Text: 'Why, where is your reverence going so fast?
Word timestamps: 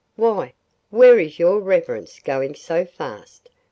'Why, 0.15 0.53
where 0.89 1.19
is 1.19 1.37
your 1.37 1.59
reverence 1.59 2.19
going 2.19 2.55
so 2.55 2.85
fast? 2.85 3.49